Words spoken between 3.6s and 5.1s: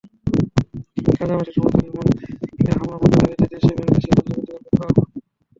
দেশে চলছে প্রতিবাদ-বিক্ষোভ।